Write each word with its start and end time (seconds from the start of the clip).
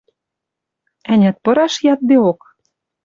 Ӓнят, 1.11 1.37
пыраш 1.43 1.73
яддеок? 1.93 2.39